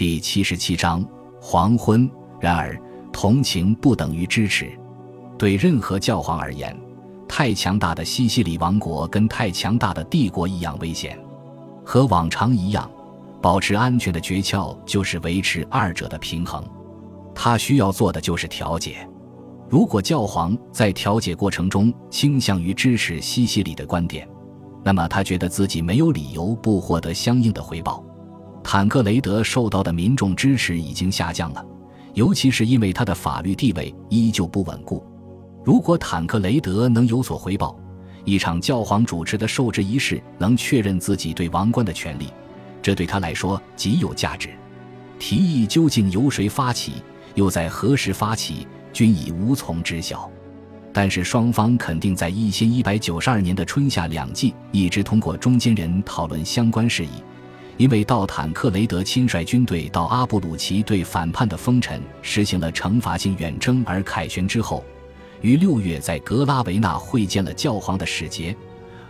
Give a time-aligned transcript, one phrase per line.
[0.00, 1.06] 第七十七章
[1.42, 2.10] 黄昏。
[2.40, 2.74] 然而，
[3.12, 4.72] 同情不等于支持。
[5.38, 6.74] 对任何教皇而言，
[7.28, 11.18] 太强大的西西里王国跟太强大的帝国一样危险。
[11.84, 12.90] 和往常一样，
[13.42, 16.64] 保持安全的诀窍就是维持二者的平衡。
[17.34, 19.06] 他需要做的就是调解。
[19.68, 24.26] 如果教皇在调解过程中倾向于支持西西里的观点，
[24.82, 28.02] 那么他觉得自己没有理由不获得相应的回报。
[28.62, 31.64] 坦克雷德受到的民众支持已经下降了，
[32.14, 35.04] 尤其是因为他的法律地位依旧不稳固。
[35.64, 37.78] 如果坦克雷德能有所回报，
[38.24, 42.28] 一场教皇主持的受制仪式能确认自己对王冠的权利，
[42.80, 44.50] 这对他来说极有价值。
[45.18, 47.02] 提议究竟由谁发起，
[47.34, 50.30] 又在何时发起，均已无从知晓。
[50.92, 57.22] 但是双方肯定在一千一百九十二年的春夏两季一直通过中间人讨论相关事宜。
[57.80, 64.84] 因为到坦克雷德亲率军队到阿布鲁奇对反叛的封臣实行了惩罚性远征而凯旋之后，
[65.40, 68.54] 于六月在格拉维纳会见了教皇的使节，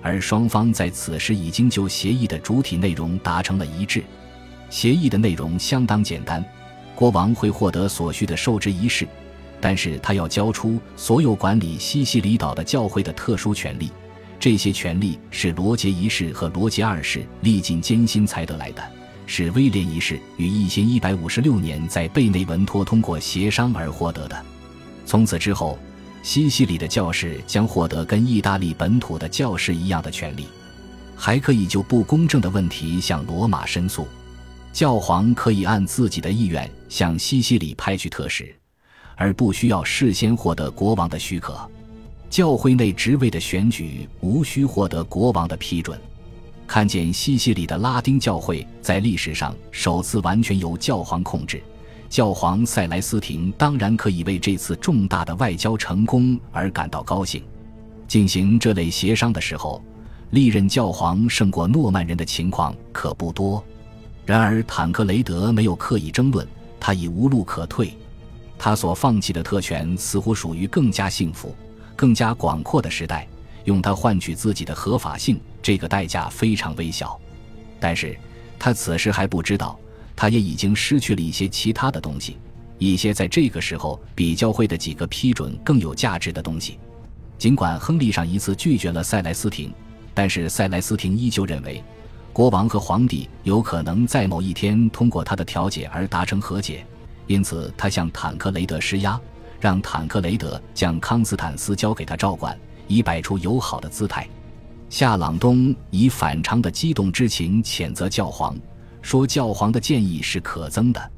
[0.01, 4.05] 而双方在此时已经就协议的主体内容达成了一致。
[4.69, 6.45] 协议的内容相当简单，
[6.95, 9.05] 国王会获得所需的受职仪式，
[9.61, 13.91] 但是他要交出所有管理西西里岛的教会的特殊权利。
[14.41, 18.83] 这些权利是罗杰一世和罗杰二世历尽艰辛才得来的，
[19.27, 24.45] 是威廉一世于一千一百五十六年在贝内文托通过协商而获得的。
[25.05, 25.79] 从此之后，
[26.23, 30.47] 西西里的教士将获得跟意大利本土的教士一样的权利，
[31.15, 34.09] 还可以就不公正的问题向罗马申诉。
[34.73, 38.55] 教皇可以按自己的意愿向西西里派去特使，
[39.17, 41.71] 而不需要事先获得国王的许可。
[42.31, 46.01] 教会内职位的选举无需获得国王的批准。
[46.65, 51.61] 看见西西里的拉丁教会在历史上首次完全由教皇控制，
[52.09, 57.43] 教皇塞莱斯廷当然可以为这次重大的外交成功而感到高兴。
[58.07, 59.83] 进行这类协商的时候，
[60.31, 63.63] 历任教皇胜过诺曼人的情况可不多。
[64.25, 66.47] 然而坦克雷德没有刻意争论，
[66.79, 67.93] 他已无路可退。
[68.57, 71.53] 他所放弃的特权似乎属于更加幸福。
[72.01, 73.29] 更加广阔的时代，
[73.65, 77.21] 用它换取自己的合法性，这个代价非常微小。
[77.79, 78.17] 但是
[78.59, 79.79] 他此时还不知道，
[80.17, 82.39] 他也已经失去了一些其他的东西，
[82.79, 86.79] 一些在这个时候比教会的几个批准更有价值的东西。
[87.37, 89.71] 尽管亨利上一次拒绝了塞莱斯廷，
[90.15, 91.85] 但是塞莱斯廷依旧认为，
[92.33, 96.83] 国王和皇帝有可能在某一天通过他的调解而达成和解，
[97.27, 99.21] 因此他向坦克雷德施压。
[99.61, 104.27] 让坦克雷德将康斯坦斯交给他照管，以摆出友好的姿态。
[104.89, 108.59] 夏朗东以反常的激动之情谴责教皇，
[109.03, 111.11] 说教皇的建议是可憎的。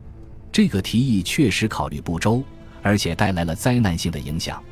[0.50, 2.42] 这个提议确实考虑不周，
[2.82, 4.62] 而且带来了灾难性的影响。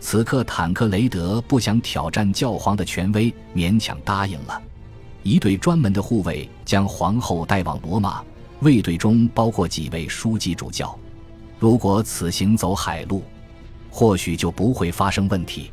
[0.00, 4.62] 此刻，坦克雷德不想挑战教皇的权威，勉强答应了。
[5.24, 8.22] 一队专门的护卫将皇后带往罗马，
[8.60, 10.98] 卫队中包括几位书记主教。
[11.58, 13.22] 如果此行走海路，
[13.90, 15.70] 或许就不会发生问题；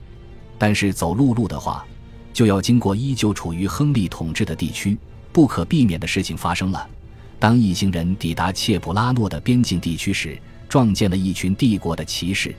[0.57, 1.85] 但是走陆路的话，
[2.33, 4.97] 就要经过依旧处于亨利统治的地区。
[5.31, 6.87] 不可避免的事情发生了：
[7.37, 12.55] 当一行人抵达切普拉诺的边境地区时，撞见了一群帝国的骑士。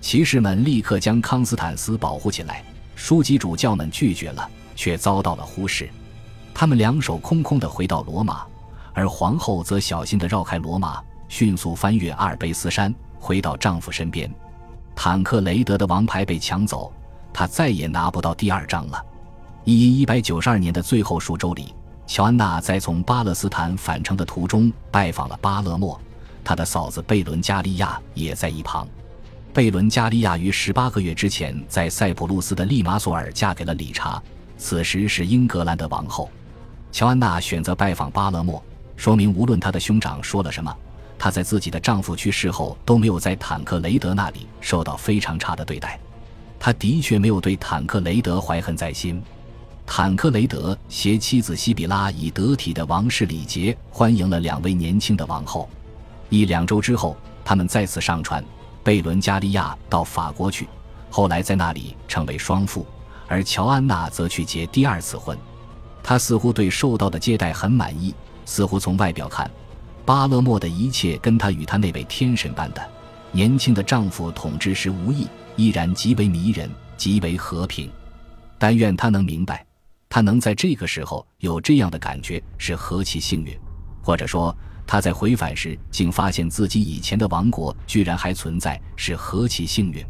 [0.00, 2.62] 骑士们立刻将康斯坦斯保护起来，
[2.94, 5.88] 书记主教们拒绝了，却遭到了忽视。
[6.52, 8.44] 他们两手空空地回到罗马，
[8.92, 11.00] 而皇后则小心地绕开罗马。
[11.28, 14.30] 迅速翻越阿尔卑斯山，回到丈夫身边。
[14.96, 16.92] 坦克雷德的王牌被抢走，
[17.32, 19.04] 他再也拿不到第二张了。
[19.64, 21.74] 一一百九十二年的最后数周里，
[22.06, 26.00] 乔安娜在从巴勒斯坦返程的途中拜访了巴勒莫，
[26.42, 28.88] 他的嫂子贝伦加利亚也在一旁。
[29.52, 34.22] 贝伦加利亚于十八个月之前在塞浦路斯的利马索尔嫁给了理查，
[34.56, 36.30] 此时是英格兰的王后。
[36.90, 38.62] 乔安娜选择拜访巴勒莫，
[38.96, 40.74] 说明无论她的兄长说了什么。
[41.18, 45.98] 她在自己的丈夫去世后都没有在坦克雷德那里受到非常差的对待，
[46.58, 49.20] 她的确没有对坦克雷德怀恨在心。
[49.84, 55.68] 坦克雷德携妻子西比拉以得体的王室礼节欢迎了两位年轻的王后。
[56.28, 58.44] 一两周之后，他们再次上船，
[58.84, 60.68] 贝伦加利亚到法国去，
[61.10, 62.86] 后来在那里成为双父，
[63.26, 65.36] 而乔安娜则去结第二次婚。
[66.02, 68.14] 她似乎对受到的接待很满意，
[68.44, 69.50] 似乎从外表看。
[70.08, 72.80] 巴勒莫的一切跟她与她那位天神般的
[73.30, 76.66] 年轻的丈夫统治时无异，依然极为迷人，
[76.96, 77.90] 极为和平。
[78.58, 79.62] 但愿她能明白，
[80.08, 83.54] 她能在这个时候有这样的感觉是何其幸运，
[84.02, 84.56] 或者说
[84.86, 90.02] 他在回返时竟发现自己以前的王国居然还存在，是何其幸运！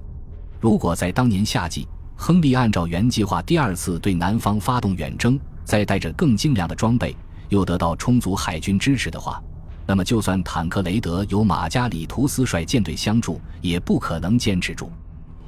[0.61, 7.17] 如果在当年夏季，亨利按照原计划第二次对南方发动远征，再带着更精良的装备，
[7.49, 9.43] 又得到充足海军支持的话，
[9.88, 14.93] 那么就算坦克雷德有马加里图斯率舰队相助，也不可能坚持住。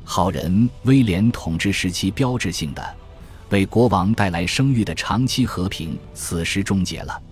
[0.03, 2.83] 好人威廉统治时期标志性的、
[3.51, 7.23] 为国王带来声誉的长期和平，此时终结了。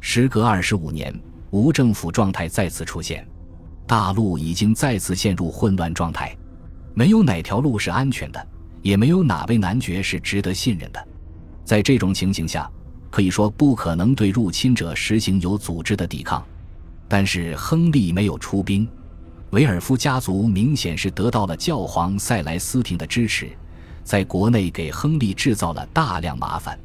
[0.00, 1.18] 时隔二十五年。
[1.52, 3.26] 无政府状态再次出现，
[3.84, 6.32] 大陆已经再次陷入混乱状态，
[6.94, 8.46] 没有哪条路是安全的，
[8.82, 11.08] 也没有哪位男爵是值得信任的。
[11.64, 12.70] 在这种情形下，
[13.10, 16.42] 可以说不可能对入侵者实行有组织的抵抗。
[17.08, 18.88] 但是亨利没有出兵，
[19.50, 23.50] 维尔夫家族明显是得到了教皇塞莱斯廷的支持，
[24.04, 26.78] 在国内给亨利制造了大量麻烦。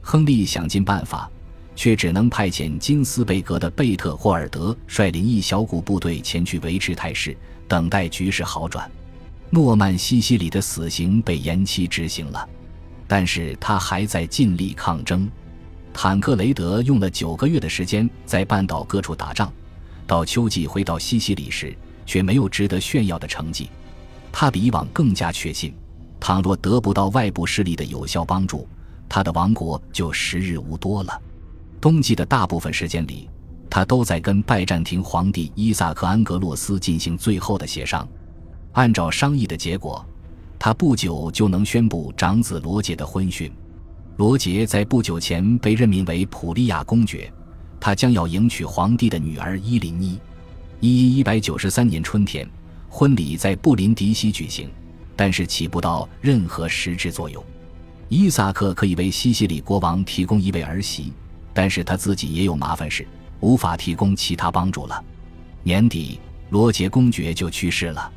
[0.00, 1.30] 亨利想尽办法。
[1.74, 7.36] 却只能派遣金斯贝格的贝特霍尔德率领一小股部队前去维持态势，
[7.66, 8.90] 等待局势好转。
[9.50, 12.48] 诺曼西西里的死刑被延期执行了，
[13.06, 15.26] 但是他还在尽力抗争。
[15.94, 19.52] 坦克雷德用了九个月的时间在半岛各处打仗，
[20.06, 23.68] 到秋季回到西西里时，却没有值得炫耀的成绩。
[24.32, 25.74] 他比以往更加确信，
[26.18, 28.66] 倘若得不到外部势力的有效帮助，
[29.08, 31.20] 他的王国就时日无多了。
[31.80, 33.28] 冬季的大部分时间里，
[33.68, 38.08] 他都在跟拜占庭皇帝伊萨克·安格洛斯进行最后的协商。
[38.72, 40.04] 按照商议的结果，
[40.58, 43.52] 他不久就能宣布长子罗杰的婚讯。
[44.16, 47.32] 罗杰在不久前被任命为普利亚公爵，
[47.80, 50.18] 他将要迎娶皇帝的女儿伊琳妮。
[50.80, 52.48] 一一一百九十三年春天，
[52.88, 54.70] 婚礼在布林迪西举行，
[55.16, 57.42] 但是起不到任何实质作用。
[58.08, 61.12] 伊萨克可以为西西里国王提供一位儿媳。
[61.54, 63.06] 但是他自己也有麻烦事，
[63.40, 65.04] 无法提供其他帮助了。
[65.62, 66.18] 年底，
[66.48, 68.10] 罗杰公爵就去世了，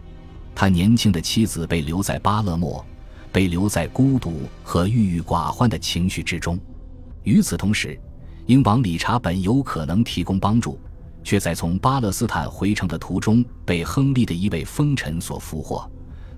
[0.56, 2.86] 他年轻的妻子被留在巴勒莫，
[3.36, 6.58] 被留在孤独和郁郁寡欢的情绪之中。
[7.24, 8.00] 与此同时，
[8.46, 10.80] 英王理查本有可能提供帮助，
[11.22, 15.86] 却在从巴勒斯坦回城的途中被亨利的一位封臣所俘获，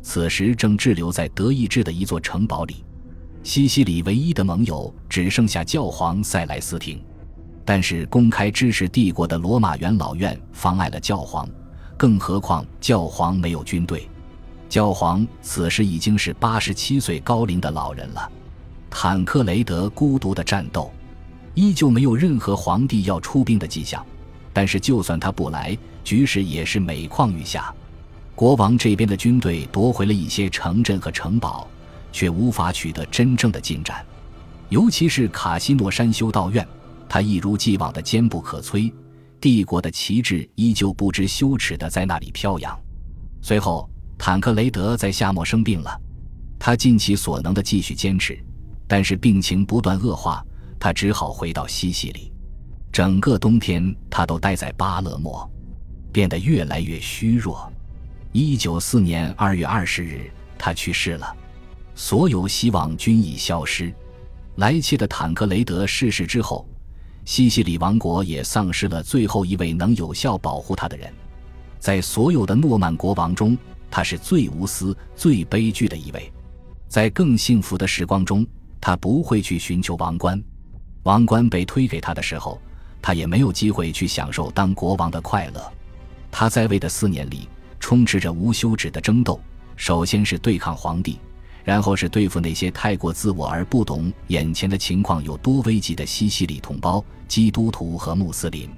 [0.02, 2.84] 此时正滞留在德意志的一座城堡里。
[3.44, 7.00] 西西里唯一的盟友只剩下教皇塞莱斯廷，
[7.64, 11.48] 但是公开支持帝国的罗马元老院妨碍了教皇，
[11.96, 14.10] 更何况教皇没有军队。
[14.70, 18.32] 教皇此时已经是八十七岁高龄的老人了。
[18.90, 20.92] 坦克雷德孤独的战斗，
[21.54, 24.06] 依旧没有任何皇帝要出兵的迹象。
[24.54, 27.74] 但是就算他不来，局势也是每况愈下。
[28.36, 31.68] 国王这边的军队夺回了一些城镇和城堡。
[32.10, 34.04] 却无法取得真正的进展，
[34.70, 36.68] 尤其是卡西诺山修道院，
[37.08, 38.92] 他一如既往的坚不可摧，
[39.40, 42.76] 帝国的旗帜依旧不知羞耻的在那里飘扬。
[43.40, 43.88] 随后，
[44.18, 46.02] 坦克雷德在夏末生病了，
[46.60, 48.38] 他尽其所能的继续坚持，
[48.88, 50.44] 但是病情不断恶化，
[50.80, 52.34] 他只好回到西西里。
[52.92, 55.50] 整个冬天，他都待在巴勒莫，
[56.12, 57.72] 变得越来越虚弱。
[58.32, 61.36] 一九四年二月二十日，他去世了。
[61.94, 63.94] 所有希望均已消失。
[64.56, 66.68] 来切的坦克雷德逝世之后，
[67.26, 71.12] 西西里王国也丧失了最后一位能有效保护他的人。
[71.80, 73.56] 在所有的诺曼国王中，
[73.90, 76.32] 他是最无私、最悲剧的一位。
[76.88, 78.46] 在更幸福的时光中，
[78.80, 80.42] 他不会去寻求王冠。
[81.04, 82.60] 王冠被推给他的时候，
[83.02, 85.72] 他也没有机会去享受当国王的快乐。
[86.32, 87.48] 他在位的四年里，
[87.80, 89.40] 充斥着无休止的争斗。
[89.76, 91.20] 首先是对抗皇帝。
[91.64, 98.70] 然后是对付那些太过自我而不懂眼前的情况有多危急的西西里同胞、基督徒和穆斯林。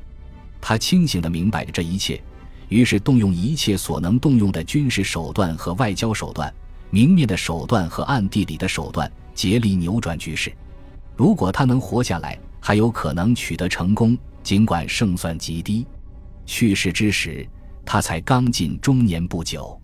[0.60, 2.20] 他清醒地明白着这一切，
[2.70, 6.52] 于是动用一切所能动用的军事手段和外交手段、
[6.90, 10.52] 明面的手段和暗地里的手段，竭力扭转局势。
[11.16, 15.86] 如果他能活下来，还有可能取得成功，尽管胜算极低。
[16.46, 17.46] 去世之时，
[17.86, 19.80] 他才刚进中年不久。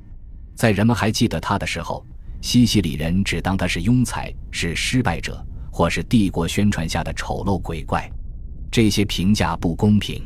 [0.56, 2.06] 在人们还记得他的时候。
[2.42, 8.08] 西西里人只当他是庸才，是失败者，或是帝国宣传下的丑陋鬼怪。
[8.70, 10.22] 这些评价不公平。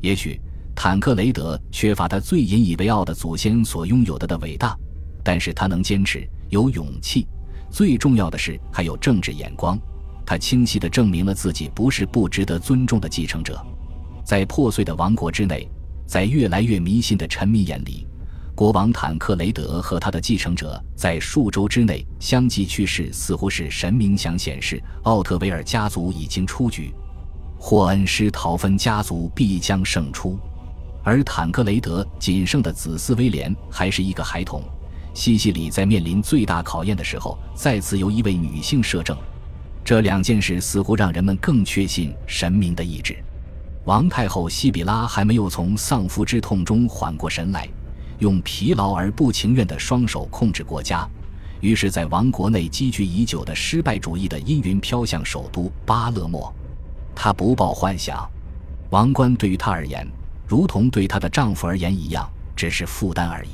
[0.00, 0.40] 也许
[0.74, 4.76] 坦克雷德缺乏他最引以为傲的祖先所拥有的的伟大，
[5.22, 7.26] 但是他能坚持，有勇气，
[7.70, 9.78] 最重要的是还有政治眼光。
[10.26, 13.64] 他清晰地证明了自己不是不值得尊重的继承者。
[14.24, 15.68] 在破碎的王国之内，
[16.06, 18.06] 在越来越迷信的臣民眼里。
[18.54, 26.92] 国王坦克雷德和他的继承者在数周之内相继去世，似乎是神明想显示奥特维尔家族已经出局。
[27.58, 30.38] 霍恩施陶芬家族必将胜出。
[31.04, 34.62] 而坦克雷德仅剩的子嗣威廉还是一个孩童。
[35.12, 39.16] 西西里在面临最大考验的时候，再次由一位女性摄政。
[39.84, 43.16] 这两件事似乎让人们更确信神明的意志。
[43.84, 47.68] 王太后西比拉还没有从丧夫之痛中缓过神来，
[48.18, 51.06] 用疲劳而不情愿的双手控制国家，
[51.60, 56.52] 于是，在王国内积聚已久的失败主义的阴云飘向首都巴勒莫。
[57.14, 58.26] 她不抱幻想，
[58.88, 60.08] 王冠对于她而言，
[60.46, 63.50] 如同对她的丈夫而言一样，只是负担而已。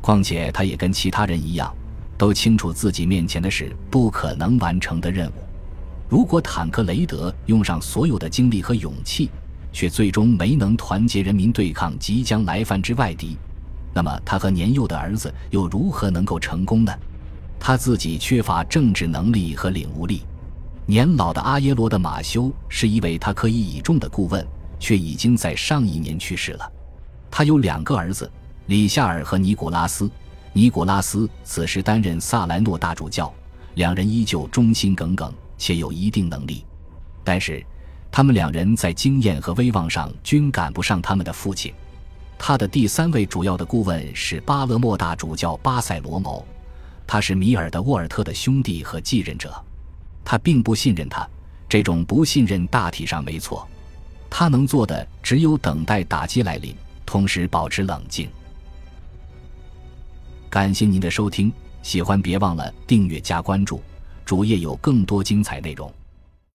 [0.00, 1.72] 况且，她也跟其他人一样，
[2.18, 5.34] 都清楚自己面前的是不可能完成的任务。
[6.08, 9.30] 如果坦克雷德用上所有的精力和勇气，
[9.72, 13.38] 却最终没能团结人民对抗即将来犯之外敌，
[13.94, 16.92] 那么他和年幼的儿子又如何能够成功呢？
[17.58, 20.22] 他自己缺乏政治能力和领悟力。
[20.84, 24.46] 年老的阿耶罗的马修是一位他可以倚重的顾问，
[24.82, 26.72] 却已经在上一年去世了。
[27.30, 28.28] 他有两个儿子，
[28.66, 30.10] 里夏尔和尼古拉斯。
[30.52, 33.32] 尼古拉斯此时担任萨莱诺大主教，
[33.76, 36.66] 两人依旧忠心耿耿，且有一定能力，
[37.22, 37.64] 但是。
[38.14, 41.72] 他们两人在经验和威望上均赶不上他们的父亲。
[42.38, 46.46] 他的第三位主要的顾问是巴勒莫大主教巴塞罗谋，
[47.06, 49.50] 他是米尔的沃尔特的兄弟和继任者。
[50.22, 51.26] 他并不信任他，
[51.70, 53.66] 这种不信任大体上没错。
[54.34, 56.74] 他能做的只有等待打击来临，
[57.04, 58.26] 同时保持冷静。
[60.48, 63.82] 感谢您的收听，喜欢别忘了订阅加关注，
[64.24, 65.92] 主页有更多精彩内容。